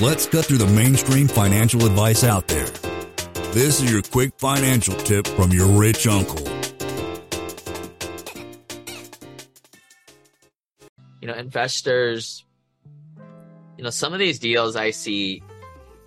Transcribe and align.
Let's 0.00 0.26
cut 0.26 0.46
through 0.46 0.58
the 0.58 0.66
mainstream 0.66 1.28
financial 1.28 1.84
advice 1.84 2.24
out 2.24 2.48
there. 2.48 2.66
This 3.52 3.80
is 3.80 3.92
your 3.92 4.02
quick 4.02 4.32
financial 4.38 4.94
tip 4.94 5.26
from 5.26 5.50
your 5.52 5.66
rich 5.66 6.06
uncle. 6.06 6.40
You 11.20 11.28
know, 11.28 11.34
investors, 11.34 12.44
you 13.76 13.84
know, 13.84 13.90
some 13.90 14.12
of 14.12 14.18
these 14.18 14.38
deals 14.38 14.74
I 14.74 14.90
see, 14.90 15.42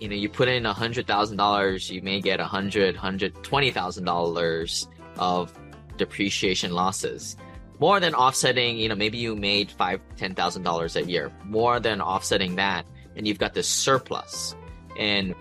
you 0.00 0.08
know, 0.08 0.16
you 0.16 0.28
put 0.28 0.48
in 0.48 0.66
a 0.66 0.74
hundred 0.74 1.06
thousand 1.06 1.38
dollars, 1.38 1.90
you 1.90 2.02
may 2.02 2.20
get 2.20 2.40
a 2.40 2.44
hundred, 2.44 2.96
hundred 2.96 3.42
twenty 3.42 3.70
thousand 3.70 4.04
dollars 4.04 4.88
of 5.16 5.52
depreciation 5.96 6.72
losses 6.72 7.36
more 7.78 8.00
than 8.00 8.14
offsetting 8.14 8.76
you 8.76 8.88
know 8.88 8.94
maybe 8.94 9.18
you 9.18 9.36
made 9.36 9.70
five 9.70 10.00
ten 10.16 10.34
thousand 10.34 10.62
dollars 10.62 10.96
a 10.96 11.02
year 11.02 11.32
more 11.44 11.80
than 11.80 12.00
offsetting 12.00 12.56
that 12.56 12.86
and 13.16 13.26
you've 13.26 13.38
got 13.38 13.54
this 13.54 13.68
surplus. 13.68 14.54
And 14.98 15.34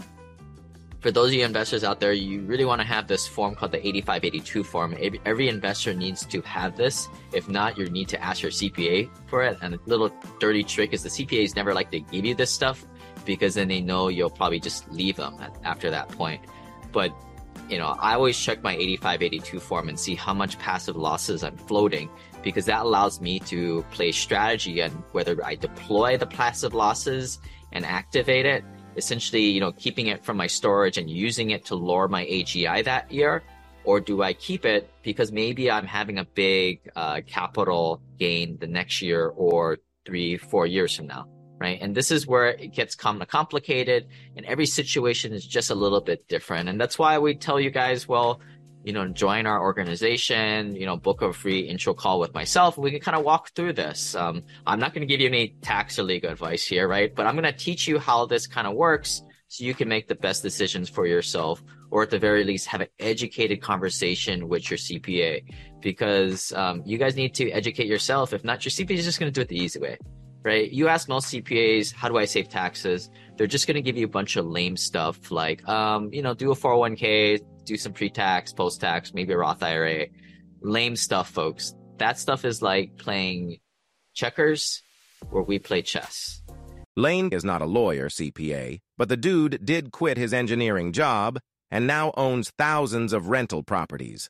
for 0.99 1.11
those 1.11 1.27
of 1.27 1.33
you 1.35 1.45
investors 1.45 1.83
out 1.83 1.99
there 1.99 2.13
you 2.13 2.41
really 2.41 2.65
want 2.65 2.81
to 2.81 2.87
have 2.87 3.07
this 3.07 3.27
form 3.27 3.53
called 3.53 3.71
the 3.71 3.87
8582 3.87 4.63
form. 4.63 4.97
Every, 5.25 5.49
investor 5.49 5.93
needs 5.93 6.25
to 6.25 6.41
have 6.41 6.75
this. 6.75 7.07
If 7.31 7.47
not 7.47 7.77
you 7.77 7.87
need 7.89 8.09
to 8.09 8.23
ask 8.23 8.41
your 8.41 8.51
cpa 8.51 9.09
for 9.27 9.43
it. 9.43 9.57
And 9.61 9.75
a 9.75 9.79
little 9.85 10.11
dirty 10.39 10.63
trick 10.63 10.93
is 10.93 11.03
the 11.03 11.09
cpas 11.09 11.55
never 11.55 11.73
like 11.73 11.91
to 11.91 11.99
give 11.99 12.25
you 12.25 12.33
this 12.33 12.51
stuff 12.51 12.85
because 13.25 13.53
then 13.55 13.67
they 13.67 13.81
know 13.81 14.07
you'll 14.07 14.29
probably 14.29 14.59
just 14.59 14.91
leave 14.91 15.15
them 15.17 15.37
at, 15.41 15.55
after 15.63 15.89
that 15.91 16.09
point. 16.09 16.41
But 16.91 17.11
you 17.69 17.77
know, 17.77 17.95
I 17.99 18.13
always 18.13 18.37
check 18.37 18.61
my 18.63 18.73
8582 18.73 19.59
form 19.59 19.89
and 19.89 19.99
see 19.99 20.15
how 20.15 20.33
much 20.33 20.59
passive 20.59 20.95
losses 20.95 21.43
I'm 21.43 21.57
floating 21.57 22.09
because 22.43 22.65
that 22.65 22.83
allows 22.83 23.19
me 23.19 23.39
to 23.39 23.83
play 23.91 24.11
strategy 24.11 24.81
and 24.81 24.93
whether 25.11 25.43
I 25.43 25.55
deploy 25.55 26.17
the 26.17 26.27
passive 26.27 26.73
losses 26.73 27.39
and 27.71 27.85
activate 27.85 28.45
it, 28.45 28.63
essentially, 28.95 29.43
you 29.43 29.59
know, 29.59 29.71
keeping 29.71 30.07
it 30.07 30.23
from 30.23 30.37
my 30.37 30.47
storage 30.47 30.97
and 30.97 31.09
using 31.09 31.49
it 31.49 31.65
to 31.65 31.75
lower 31.75 32.07
my 32.07 32.25
AGI 32.25 32.83
that 32.85 33.11
year, 33.11 33.43
or 33.83 33.99
do 33.99 34.21
I 34.21 34.33
keep 34.33 34.65
it 34.65 34.91
because 35.03 35.31
maybe 35.31 35.69
I'm 35.69 35.85
having 35.85 36.19
a 36.19 36.25
big 36.25 36.89
uh, 36.95 37.21
capital 37.25 38.01
gain 38.17 38.57
the 38.59 38.67
next 38.67 39.01
year 39.01 39.27
or 39.27 39.77
three, 40.05 40.37
four 40.37 40.67
years 40.67 40.95
from 40.95 41.07
now? 41.07 41.27
Right? 41.59 41.79
And 41.81 41.95
this 41.95 42.11
is 42.11 42.27
where 42.27 42.49
it 42.49 42.73
gets 42.73 42.95
kind 42.95 43.21
of 43.21 43.27
complicated, 43.27 44.07
and 44.35 44.45
every 44.45 44.65
situation 44.65 45.33
is 45.33 45.45
just 45.45 45.69
a 45.69 45.75
little 45.75 46.01
bit 46.01 46.27
different. 46.27 46.69
And 46.69 46.79
that's 46.79 46.99
why 46.99 47.17
we 47.17 47.35
tell 47.35 47.59
you 47.59 47.69
guys, 47.69 48.07
well, 48.07 48.41
you 48.83 48.93
know, 48.93 49.07
join 49.07 49.47
our 49.47 49.61
organization, 49.61 50.75
you 50.75 50.85
know, 50.85 50.95
book 50.95 51.23
a 51.23 51.33
free 51.33 51.61
intro 51.61 51.93
call 51.93 52.19
with 52.19 52.33
myself. 52.35 52.77
We 52.77 52.91
can 52.91 52.99
kind 52.99 53.17
of 53.17 53.23
walk 53.23 53.49
through 53.55 53.73
this. 53.73 54.13
Um, 54.13 54.43
I'm 54.67 54.79
not 54.79 54.93
going 54.93 55.01
to 55.01 55.11
give 55.11 55.19
you 55.19 55.27
any 55.27 55.55
tax 55.61 55.97
or 55.97 56.03
legal 56.03 56.31
advice 56.31 56.63
here, 56.63 56.87
right? 56.87 57.13
But 57.13 57.25
I'm 57.25 57.33
going 57.33 57.51
to 57.51 57.51
teach 57.51 57.87
you 57.87 57.97
how 57.97 58.27
this 58.27 58.45
kind 58.45 58.67
of 58.67 58.75
works 58.75 59.23
so 59.47 59.63
you 59.63 59.73
can 59.73 59.87
make 59.87 60.07
the 60.07 60.15
best 60.15 60.43
decisions 60.43 60.87
for 60.87 61.07
yourself, 61.07 61.63
or 61.89 62.03
at 62.03 62.11
the 62.11 62.19
very 62.19 62.43
least, 62.43 62.67
have 62.67 62.81
an 62.81 62.87
educated 62.99 63.59
conversation 63.59 64.47
with 64.47 64.69
your 64.69 64.77
CPA 64.77 65.43
because 65.81 66.53
um, 66.53 66.83
you 66.85 66.99
guys 66.99 67.15
need 67.15 67.33
to 67.35 67.49
educate 67.51 67.87
yourself. 67.87 68.33
If 68.33 68.43
not, 68.43 68.65
your 68.65 68.71
CPA 68.71 68.97
is 68.97 69.05
just 69.05 69.19
going 69.19 69.31
to 69.31 69.33
do 69.33 69.41
it 69.41 69.47
the 69.47 69.57
easy 69.57 69.79
way 69.79 69.97
right? 70.45 70.71
You 70.71 70.87
ask 70.87 71.09
most 71.09 71.33
CPAs, 71.33 71.91
how 71.91 72.07
do 72.07 72.17
I 72.17 72.25
save 72.25 72.47
taxes? 72.47 73.09
They're 73.35 73.47
just 73.47 73.65
going 73.65 73.75
to 73.75 73.81
give 73.81 73.97
you 73.97 74.05
a 74.05 74.09
bunch 74.09 74.35
of 74.35 74.45
lame 74.45 74.77
stuff 74.77 75.31
like, 75.31 75.67
um, 75.67 76.13
you 76.13 76.21
know, 76.21 76.35
do 76.35 76.51
a 76.51 76.55
401k, 76.55 77.39
do 77.65 77.75
some 77.75 77.91
pre-tax, 77.91 78.53
post-tax, 78.53 79.13
maybe 79.13 79.33
a 79.33 79.37
Roth 79.37 79.63
IRA. 79.63 80.05
Lame 80.61 80.95
stuff, 80.95 81.29
folks. 81.29 81.73
That 81.97 82.19
stuff 82.19 82.45
is 82.45 82.61
like 82.61 82.95
playing 82.97 83.57
checkers 84.13 84.83
where 85.31 85.43
we 85.43 85.57
play 85.57 85.81
chess. 85.81 86.43
Lane 86.95 87.29
is 87.33 87.43
not 87.43 87.61
a 87.61 87.65
lawyer, 87.65 88.07
CPA, 88.07 88.79
but 88.97 89.09
the 89.09 89.17
dude 89.17 89.65
did 89.65 89.91
quit 89.91 90.17
his 90.17 90.33
engineering 90.33 90.93
job 90.93 91.39
and 91.71 91.87
now 91.87 92.13
owns 92.15 92.51
thousands 92.57 93.11
of 93.11 93.27
rental 93.29 93.63
properties. 93.63 94.29